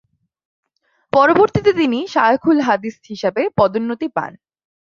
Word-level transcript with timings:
পরবর্তীতে 1.13 1.71
তিনি 1.79 1.99
শায়খুল 2.13 2.57
হাদিস 2.67 2.95
হিসেবে 3.09 3.41
পদোন্নতি 3.57 4.07
পান। 4.15 4.31